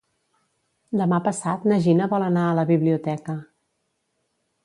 [1.01, 3.39] Demà passat na Gina vol anar a la biblioteca.